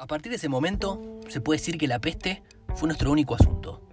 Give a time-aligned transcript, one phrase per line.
[0.00, 2.42] A partir de ese momento, se puede decir que la peste
[2.74, 3.86] fue nuestro único asunto.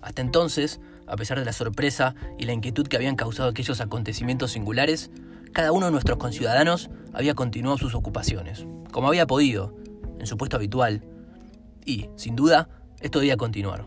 [0.00, 4.50] Hasta entonces, a pesar de la sorpresa y la inquietud que habían causado aquellos acontecimientos
[4.50, 5.12] singulares,
[5.52, 9.72] cada uno de nuestros conciudadanos había continuado sus ocupaciones, como había podido,
[10.18, 11.04] en su puesto habitual,
[11.86, 12.68] y, sin duda,
[13.00, 13.86] esto debía continuar.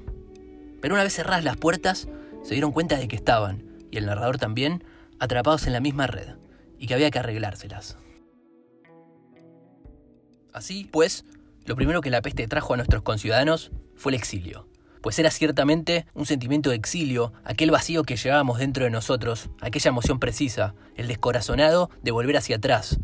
[0.79, 2.07] Pero una vez cerradas las puertas,
[2.41, 4.85] se dieron cuenta de que estaban, y el narrador también,
[5.19, 6.37] atrapados en la misma red,
[6.79, 7.97] y que había que arreglárselas.
[10.53, 11.25] Así, pues,
[11.65, 14.67] lo primero que la peste trajo a nuestros conciudadanos fue el exilio,
[15.01, 19.89] pues era ciertamente un sentimiento de exilio, aquel vacío que llevábamos dentro de nosotros, aquella
[19.89, 22.99] emoción precisa, el descorazonado de volver hacia atrás,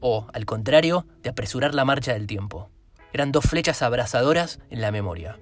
[0.00, 2.70] o, al contrario, de apresurar la marcha del tiempo.
[3.12, 5.38] Eran dos flechas abrasadoras en la memoria.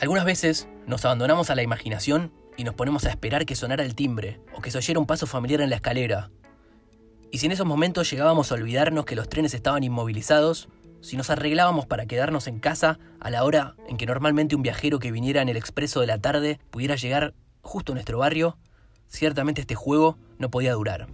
[0.00, 3.94] Algunas veces nos abandonamos a la imaginación y nos ponemos a esperar que sonara el
[3.94, 6.30] timbre o que se oyera un paso familiar en la escalera.
[7.32, 10.68] Y si en esos momentos llegábamos a olvidarnos que los trenes estaban inmovilizados,
[11.00, 14.98] si nos arreglábamos para quedarnos en casa a la hora en que normalmente un viajero
[14.98, 18.58] que viniera en el expreso de la tarde pudiera llegar justo a nuestro barrio,
[19.08, 21.08] ciertamente este juego no podía durar.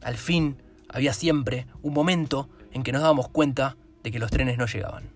[0.00, 4.58] Al fin, había siempre un momento en que nos dábamos cuenta de que los trenes
[4.58, 5.10] no llegaban.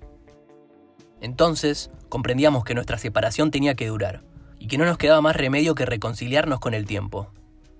[1.21, 4.23] Entonces, comprendíamos que nuestra separación tenía que durar,
[4.59, 7.33] y que no nos quedaba más remedio que reconciliarnos con el tiempo.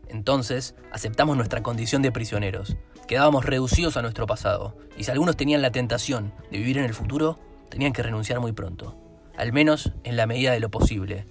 [0.09, 2.77] Entonces, aceptamos nuestra condición de prisioneros,
[3.07, 6.95] quedábamos reducidos a nuestro pasado, y si algunos tenían la tentación de vivir en el
[6.95, 7.39] futuro,
[7.71, 8.97] tenían que renunciar muy pronto,
[9.37, 11.27] al menos en la medida de lo posible,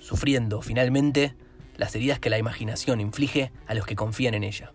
[0.00, 1.34] sufriendo, finalmente,
[1.76, 4.72] las heridas que la imaginación inflige a los que confían en ella.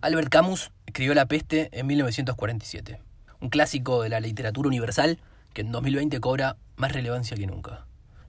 [0.00, 3.00] Albert Camus escribió La peste en 1947,
[3.40, 5.18] un clásico de la literatura universal
[5.52, 7.86] que en 2020 cobra más relevancia que nunca.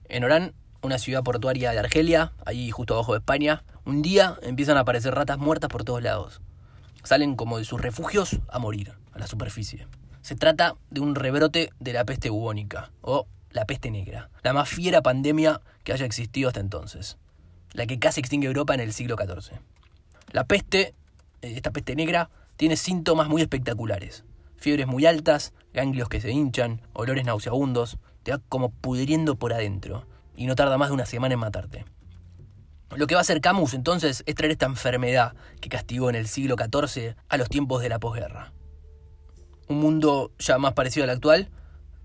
[0.08, 4.76] En Orán, una ciudad portuaria de Argelia, ahí justo abajo de España, un día empiezan
[4.76, 6.40] a aparecer ratas muertas por todos lados.
[7.02, 9.86] Salen como de sus refugios a morir, a la superficie.
[10.22, 14.68] Se trata de un rebrote de la peste bubónica, o la peste negra, la más
[14.68, 17.16] fiera pandemia que haya existido hasta entonces,
[17.72, 19.58] la que casi extingue Europa en el siglo XIV.
[20.32, 20.94] La peste
[21.42, 24.24] eh, esta peste negra tiene síntomas muy espectaculares.
[24.56, 27.98] Fiebres muy altas, ganglios que se hinchan, olores nauseabundos,
[28.48, 30.06] como pudriendo por adentro
[30.36, 31.86] y no tarda más de una semana en matarte.
[32.94, 36.28] Lo que va a hacer Camus entonces es traer esta enfermedad que castigó en el
[36.28, 38.52] siglo XIV a los tiempos de la posguerra.
[39.68, 41.50] Un mundo ya más parecido al actual,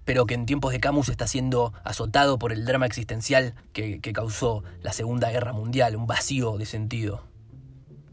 [0.06, 4.64] pero que en tiempos de Camus está siendo azotado por el drama existencial que causó
[4.82, 7.24] la Segunda Guerra Mundial, un vacío de sentido.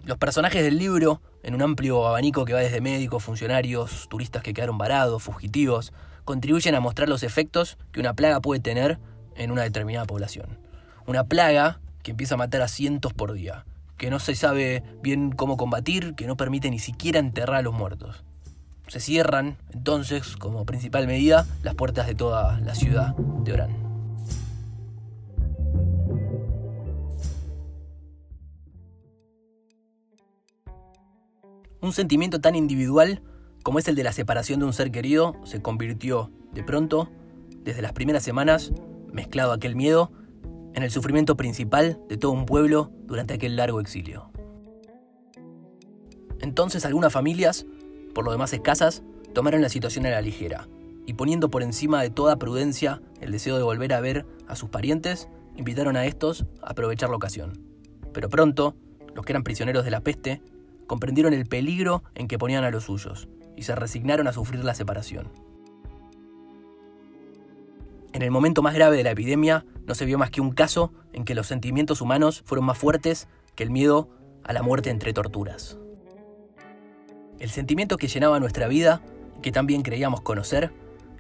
[0.05, 4.55] Los personajes del libro, en un amplio abanico que va desde médicos, funcionarios, turistas que
[4.55, 5.93] quedaron varados, fugitivos,
[6.31, 9.01] contribuyen a mostrar los efectos que una plaga puede tener
[9.35, 10.61] en una determinada población.
[11.05, 15.33] Una plaga que empieza a matar a cientos por día, que no se sabe bien
[15.33, 18.23] cómo combatir, que no permite ni siquiera enterrar a los muertos.
[18.87, 23.77] Se cierran, entonces, como principal medida, las puertas de toda la ciudad de Orán.
[31.81, 33.21] Un sentimiento tan individual
[33.63, 37.11] como es el de la separación de un ser querido se convirtió, de pronto,
[37.63, 38.73] desde las primeras semanas,
[39.13, 40.11] mezclado aquel miedo,
[40.75, 44.31] en el sufrimiento principal de todo un pueblo durante aquel largo exilio.
[46.41, 47.67] Entonces algunas familias,
[48.15, 49.03] por lo demás escasas,
[49.35, 50.69] tomaron la situación a la ligera,
[51.07, 54.71] y poniendo por encima de toda prudencia el deseo de volver a ver a sus
[54.71, 57.61] parientes, invitaron a estos a aprovechar la ocasión.
[58.15, 58.75] Pero pronto,
[59.15, 60.41] los que eran prisioneros de la peste
[60.87, 64.75] comprendieron el peligro en que ponían a los suyos y se resignaron a sufrir la
[64.75, 65.29] separación.
[68.13, 70.93] En el momento más grave de la epidemia no se vio más que un caso
[71.13, 74.09] en que los sentimientos humanos fueron más fuertes que el miedo
[74.43, 75.79] a la muerte entre torturas.
[77.39, 79.01] El sentimiento que llenaba nuestra vida,
[79.43, 80.73] que también creíamos conocer,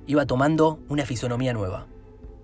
[0.06, 1.86] iba tomando una fisonomía nueva.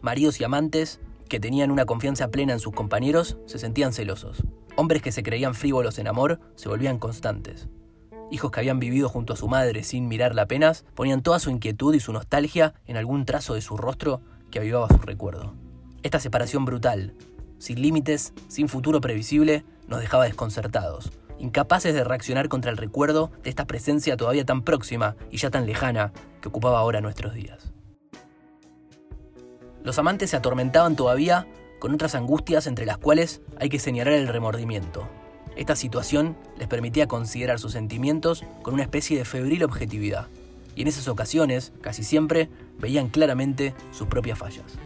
[0.01, 4.45] Maridos y amantes, que tenían una confianza plena en sus compañeros, se sentían celosos.
[4.77, 7.69] Hombres que se creían frívolos en amor se volvían constantes.
[8.31, 11.95] Hijos que habían vivido junto a su madre sin mirarla apenas, ponían toda su inquietud
[11.95, 14.21] y su nostalgia en algún trazo de su rostro
[14.51, 15.55] que avivaba su recuerdo.
[16.03, 17.15] Esta separación brutal,
[17.59, 23.51] sin límites, sin futuro previsible, nos dejaba desconcertados, incapaces de reaccionar contra el recuerdo de
[23.51, 27.73] esta presencia todavía tan próxima y ya tan lejana que ocupaba ahora nuestros días.
[29.85, 31.47] Los amantes se atormentaban todavía
[31.79, 35.09] con otras angustias entre las cuales hay que señalar el remordimiento.
[35.57, 40.29] Esta situación les permitía considerar sus sentimientos con una especie de febril objetividad,
[40.75, 44.79] y en esas ocasiones, casi siempre, veían claramente sus propias fallas.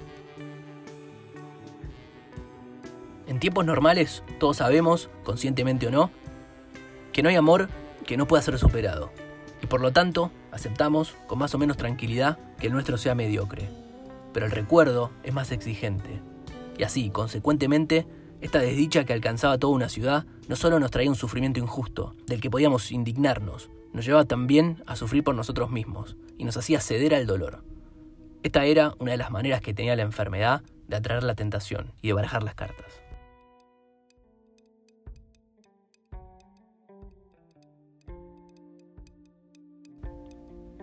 [3.26, 6.10] En tiempos normales, todos sabemos, conscientemente o no,
[7.12, 7.68] que no hay amor
[8.06, 9.12] que no pueda ser superado.
[9.62, 13.68] Y por lo tanto, aceptamos con más o menos tranquilidad que el nuestro sea mediocre.
[14.32, 16.20] Pero el recuerdo es más exigente.
[16.78, 18.06] Y así, consecuentemente,
[18.40, 22.40] esta desdicha que alcanzaba toda una ciudad no solo nos traía un sufrimiento injusto, del
[22.40, 27.14] que podíamos indignarnos, nos llevaba también a sufrir por nosotros mismos y nos hacía ceder
[27.14, 27.64] al dolor.
[28.42, 32.08] Esta era una de las maneras que tenía la enfermedad de atraer la tentación y
[32.08, 33.02] de barajar las cartas.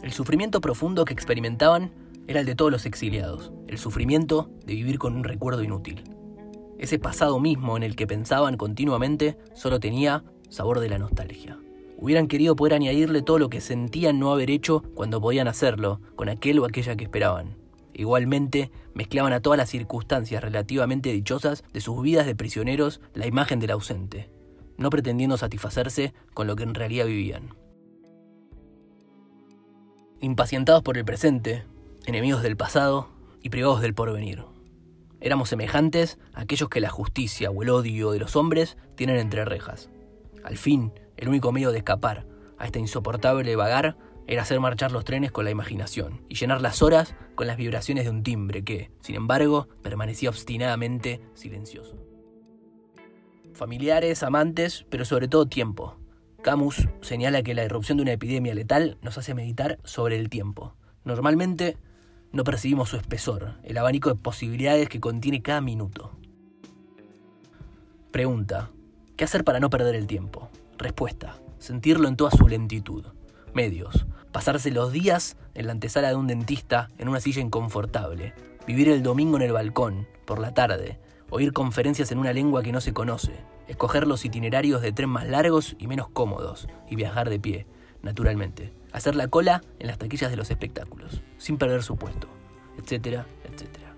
[0.03, 1.91] El sufrimiento profundo que experimentaban
[2.27, 6.16] era el de todos los exiliados, el sufrimiento de vivir con un recuerdo inútil.
[6.79, 11.59] Ese pasado mismo en el que pensaban continuamente solo tenía sabor de la nostalgia.
[11.97, 16.29] Hubieran querido poder añadirle todo lo que sentían no haber hecho cuando podían hacerlo, con
[16.29, 17.57] aquel o aquella que esperaban.
[17.93, 23.59] Igualmente, mezclaban a todas las circunstancias relativamente dichosas de sus vidas de prisioneros la imagen
[23.59, 24.29] del ausente,
[24.77, 27.55] no pretendiendo satisfacerse con lo que en realidad vivían.
[30.21, 31.63] Impacientados por el presente,
[32.05, 33.09] enemigos del pasado
[33.41, 34.43] y privados del porvenir.
[35.19, 39.45] Éramos semejantes a aquellos que la justicia o el odio de los hombres tienen entre
[39.45, 39.89] rejas.
[40.43, 42.25] Al fin, el único medio de escapar
[42.57, 43.97] a esta insoportable vagar
[44.27, 48.03] era hacer marchar los trenes con la imaginación y llenar las horas con las vibraciones
[48.03, 51.97] de un timbre que, sin embargo, permanecía obstinadamente silencioso.
[53.53, 55.97] Familiares, amantes, pero sobre todo tiempo,
[56.43, 60.75] Camus señala que la irrupción de una epidemia letal nos hace meditar sobre el tiempo.
[61.03, 61.77] Normalmente
[62.31, 66.11] no percibimos su espesor, el abanico de posibilidades que contiene cada minuto.
[68.11, 68.71] Pregunta,
[69.15, 70.49] ¿qué hacer para no perder el tiempo?
[70.77, 73.05] Respuesta, sentirlo en toda su lentitud.
[73.53, 78.33] Medios, pasarse los días en la antesala de un dentista en una silla inconfortable,
[78.67, 82.71] vivir el domingo en el balcón, por la tarde, oír conferencias en una lengua que
[82.71, 83.33] no se conoce,
[83.67, 87.67] escoger los itinerarios de tren más largos y menos cómodos y viajar de pie,
[88.01, 92.27] naturalmente, hacer la cola en las taquillas de los espectáculos, sin perder su puesto,
[92.77, 93.95] etcétera, etcétera.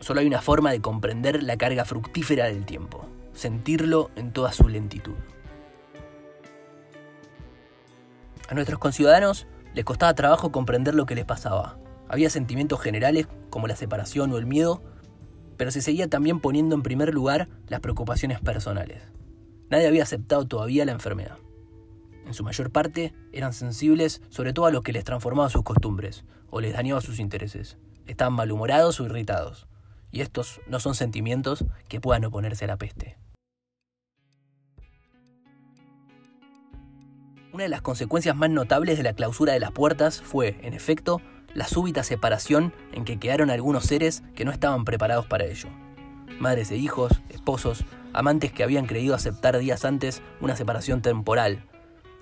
[0.00, 4.68] Solo hay una forma de comprender la carga fructífera del tiempo, sentirlo en toda su
[4.68, 5.16] lentitud.
[8.48, 11.78] A nuestros conciudadanos les costaba trabajo comprender lo que les pasaba.
[12.08, 14.82] Había sentimientos generales como la separación o el miedo
[15.60, 19.02] pero se seguía también poniendo en primer lugar las preocupaciones personales.
[19.68, 21.36] Nadie había aceptado todavía la enfermedad.
[22.26, 26.24] En su mayor parte eran sensibles sobre todo a lo que les transformaba sus costumbres
[26.50, 27.76] o les dañaba sus intereses.
[28.06, 29.66] Estaban malhumorados o irritados.
[30.12, 33.16] Y estos no son sentimientos que puedan oponerse a la peste.
[37.52, 41.20] Una de las consecuencias más notables de la clausura de las puertas fue, en efecto,
[41.52, 45.68] la súbita separación en que quedaron algunos seres que no estaban preparados para ello.
[46.38, 51.64] Madres e hijos, esposos, amantes que habían creído aceptar días antes una separación temporal,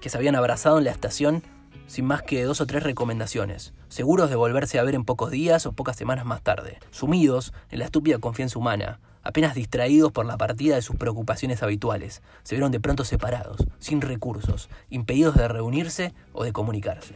[0.00, 1.42] que se habían abrazado en la estación
[1.88, 5.66] sin más que dos o tres recomendaciones, seguros de volverse a ver en pocos días
[5.66, 10.36] o pocas semanas más tarde, sumidos en la estúpida confianza humana, apenas distraídos por la
[10.36, 16.14] partida de sus preocupaciones habituales, se vieron de pronto separados, sin recursos, impedidos de reunirse
[16.32, 17.14] o de comunicarse.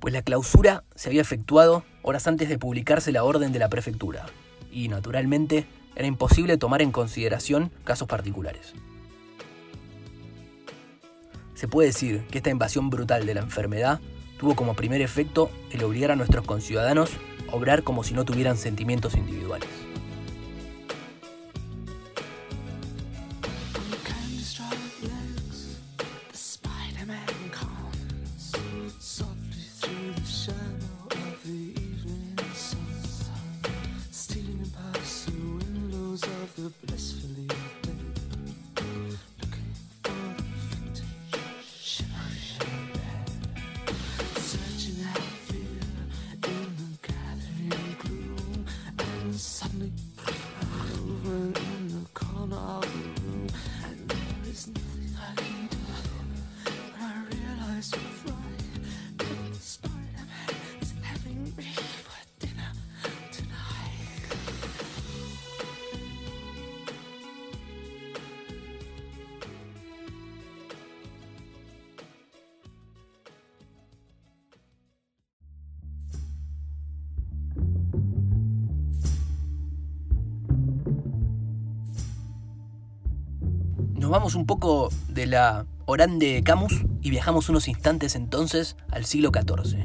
[0.00, 4.26] Pues la clausura se había efectuado horas antes de publicarse la orden de la prefectura,
[4.70, 8.74] y naturalmente era imposible tomar en consideración casos particulares.
[11.54, 14.00] Se puede decir que esta invasión brutal de la enfermedad
[14.38, 17.10] tuvo como primer efecto el obligar a nuestros conciudadanos
[17.50, 19.68] a obrar como si no tuvieran sentimientos individuales.
[84.04, 89.06] Nos vamos un poco de la Orán de Camus y viajamos unos instantes entonces al
[89.06, 89.78] siglo XIV.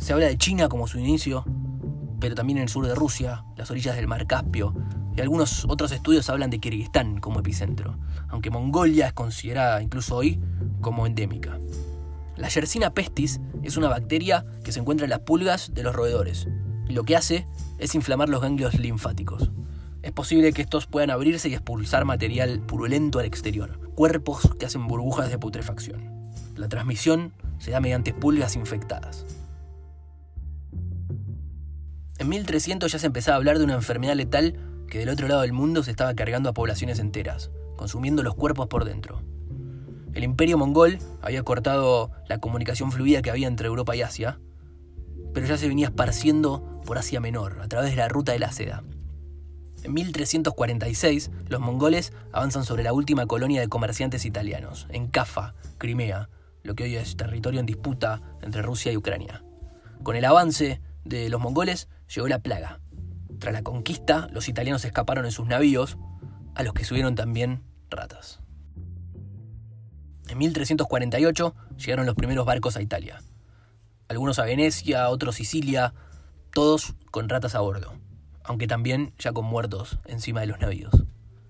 [0.00, 1.44] Se habla de China como su inicio,
[2.18, 4.74] pero también en el sur de Rusia, las orillas del mar Caspio,
[5.16, 10.40] y algunos otros estudios hablan de Kirguistán como epicentro, aunque Mongolia es considerada incluso hoy
[10.80, 11.60] como endémica.
[12.36, 16.48] La Yersina pestis es una bacteria que se encuentra en las pulgas de los roedores,
[16.88, 17.46] y lo que hace
[17.78, 19.52] es inflamar los ganglios linfáticos.
[20.10, 24.88] Es posible que estos puedan abrirse y expulsar material purulento al exterior, cuerpos que hacen
[24.88, 26.32] burbujas de putrefacción.
[26.56, 29.24] La transmisión se da mediante pulgas infectadas.
[32.18, 35.42] En 1300 ya se empezaba a hablar de una enfermedad letal que del otro lado
[35.42, 39.22] del mundo se estaba cargando a poblaciones enteras, consumiendo los cuerpos por dentro.
[40.12, 44.40] El imperio mongol había cortado la comunicación fluida que había entre Europa y Asia,
[45.32, 48.50] pero ya se venía esparciendo por Asia Menor, a través de la ruta de la
[48.50, 48.82] seda.
[49.82, 56.28] En 1346, los mongoles avanzan sobre la última colonia de comerciantes italianos, en Cafa, Crimea,
[56.62, 59.42] lo que hoy es territorio en disputa entre Rusia y Ucrania.
[60.02, 62.80] Con el avance de los mongoles llegó la plaga.
[63.38, 65.96] Tras la conquista, los italianos escaparon en sus navíos,
[66.54, 68.40] a los que subieron también ratas.
[70.28, 73.22] En 1348 llegaron los primeros barcos a Italia.
[74.08, 75.94] Algunos a Venecia, otros a Sicilia,
[76.52, 77.94] todos con ratas a bordo,
[78.44, 81.04] aunque también ya con muertos encima de los navíos.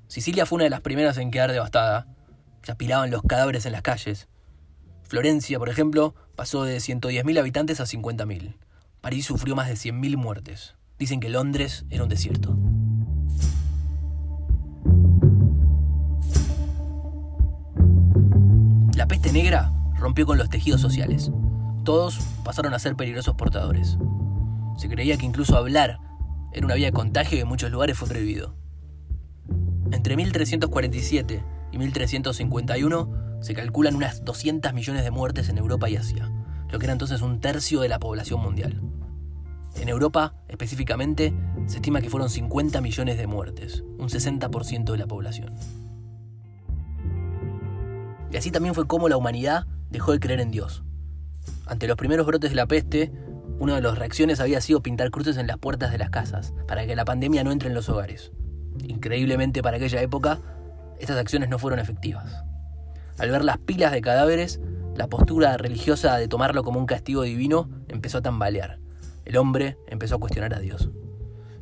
[0.08, 2.08] Sicilia fue una de las primeras en quedar devastada.
[2.62, 4.28] Se apilaban los cadáveres en las calles.
[5.04, 8.56] Florencia, por ejemplo, pasó de 110.000 habitantes a 50.000.
[9.00, 10.74] París sufrió más de 100.000 muertes.
[10.98, 12.56] Dicen que Londres era un desierto.
[18.96, 21.30] La peste negra rompió con los tejidos sociales.
[21.84, 23.96] Todos pasaron a ser peligrosos portadores.
[24.76, 25.98] Se creía que incluso hablar
[26.52, 28.54] era una vía de contagio y en muchos lugares fue prohibido.
[29.92, 36.30] Entre 1347 y 1351 se calculan unas 200 millones de muertes en Europa y Asia,
[36.68, 38.80] lo que era entonces un tercio de la población mundial.
[39.76, 41.32] En Europa, específicamente,
[41.66, 45.54] se estima que fueron 50 millones de muertes, un 60% de la población.
[48.32, 50.84] Y así también fue como la humanidad dejó de creer en Dios.
[51.66, 53.12] Ante los primeros brotes de la peste,
[53.60, 56.86] una de las reacciones había sido pintar cruces en las puertas de las casas, para
[56.86, 58.32] que la pandemia no entre en los hogares.
[58.88, 60.40] Increíblemente para aquella época,
[60.98, 62.42] estas acciones no fueron efectivas.
[63.18, 64.60] Al ver las pilas de cadáveres,
[64.96, 68.78] la postura religiosa de tomarlo como un castigo divino empezó a tambalear.
[69.26, 70.88] El hombre empezó a cuestionar a Dios.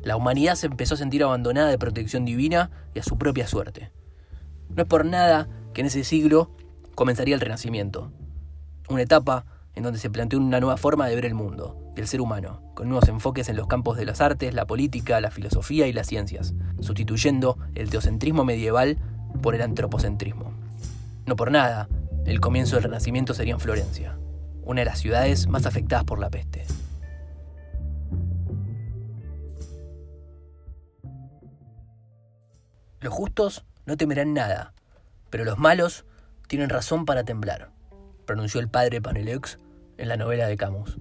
[0.01, 3.91] La humanidad se empezó a sentir abandonada de protección divina y a su propia suerte.
[4.69, 6.55] No es por nada que en ese siglo
[6.95, 8.13] comenzaría el Renacimiento,
[8.87, 12.07] una etapa en donde se planteó una nueva forma de ver el mundo y el
[12.07, 15.85] ser humano, con nuevos enfoques en los campos de las artes, la política, la filosofía
[15.85, 18.97] y las ciencias, sustituyendo el teocentrismo medieval
[19.41, 20.53] por el antropocentrismo.
[21.25, 21.89] No por nada,
[22.25, 24.17] el comienzo del Renacimiento sería en Florencia,
[24.63, 26.65] una de las ciudades más afectadas por la peste.
[33.01, 34.73] Los justos no temerán nada,
[35.29, 36.05] pero los malos
[36.47, 37.71] tienen razón para temblar,
[38.25, 39.59] pronunció el padre Paneleux
[39.97, 40.97] en la novela de Camus.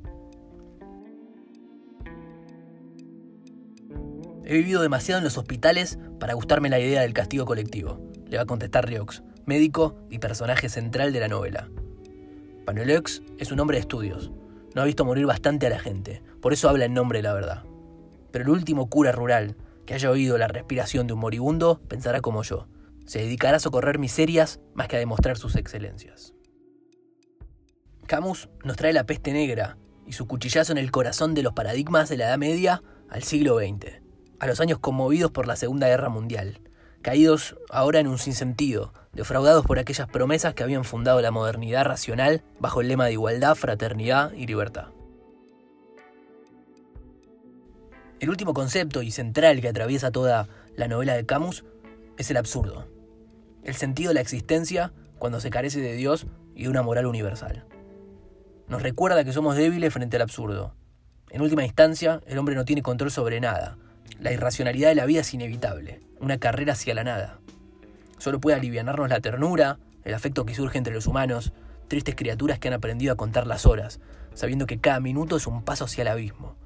[4.50, 8.44] He vivido demasiado en los hospitales para gustarme la idea del castigo colectivo, le va
[8.44, 11.68] a contestar Riox, médico y personaje central de la novela.
[12.64, 14.32] Paneleux es un hombre de estudios,
[14.74, 17.34] no ha visto morir bastante a la gente, por eso habla en nombre de la
[17.34, 17.64] verdad.
[18.32, 22.42] Pero el último cura rural que haya oído la respiración de un moribundo pensará como
[22.42, 22.68] yo,
[23.04, 26.32] se dedicará a socorrer miserias más que a demostrar sus excelencias.
[28.06, 29.76] Camus nos trae la peste negra
[30.06, 33.58] y su cuchillazo en el corazón de los paradigmas de la Edad Media al siglo
[33.58, 34.07] XX,
[34.40, 36.60] a los años conmovidos por la Segunda Guerra Mundial,
[37.02, 42.42] caídos ahora en un sinsentido, defraudados por aquellas promesas que habían fundado la modernidad racional
[42.60, 44.88] bajo el lema de igualdad, fraternidad y libertad.
[48.20, 51.64] El último concepto y central que atraviesa toda la novela de Camus
[52.16, 52.86] es el absurdo
[53.68, 57.66] el sentido de la existencia cuando se carece de Dios y de una moral universal.
[58.66, 60.74] Nos recuerda que somos débiles frente al absurdo.
[61.30, 63.76] En última instancia, el hombre no tiene control sobre nada.
[64.18, 67.40] La irracionalidad de la vida es inevitable, una carrera hacia la nada.
[68.18, 71.52] Solo puede alivianarnos la ternura, el afecto que surge entre los humanos,
[71.88, 74.00] tristes criaturas que han aprendido a contar las horas,
[74.34, 76.56] sabiendo que cada minuto es un paso hacia el abismo.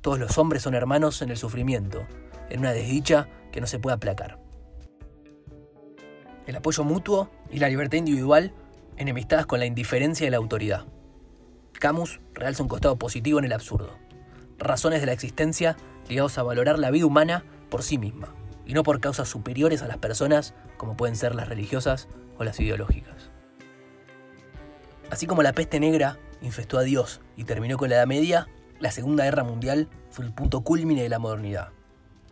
[0.00, 2.06] Todos los hombres son hermanos en el sufrimiento,
[2.50, 4.46] en una desdicha que no se puede aplacar
[6.46, 8.52] el apoyo mutuo y la libertad individual
[8.96, 10.86] enemistadas con la indiferencia y la autoridad.
[11.72, 13.98] Camus realza un costado positivo en el absurdo.
[14.58, 15.76] Razones de la existencia
[16.08, 18.28] ligados a valorar la vida humana por sí misma,
[18.64, 22.08] y no por causas superiores a las personas como pueden ser las religiosas
[22.38, 23.30] o las ideológicas.
[25.10, 28.48] Así como la peste negra infestó a Dios y terminó con la Edad Media,
[28.80, 31.70] la Segunda Guerra Mundial fue el punto culmine de la modernidad,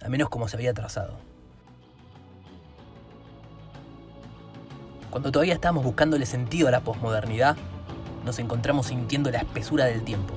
[0.02, 1.18] al menos como se había trazado.
[5.10, 7.56] Cuando todavía estábamos buscándole sentido a la posmodernidad,
[8.24, 10.34] nos encontramos sintiendo la espesura del tiempo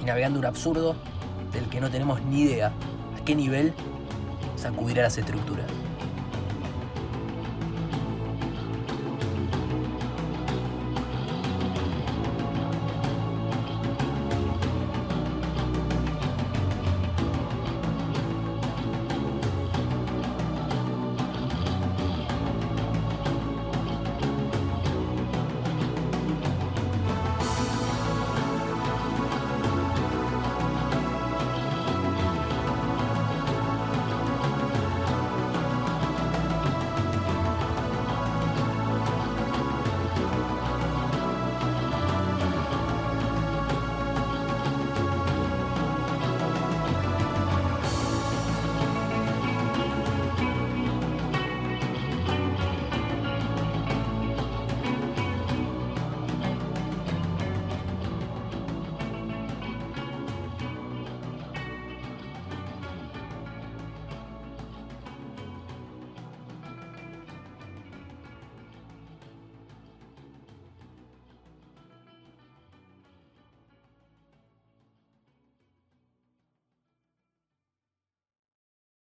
[0.00, 0.96] y navegando un absurdo
[1.52, 3.72] del que no tenemos ni idea a qué nivel
[4.56, 5.66] sacudirá las estructuras.